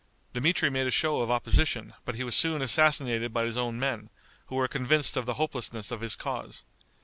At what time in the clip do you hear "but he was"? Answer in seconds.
2.05-2.33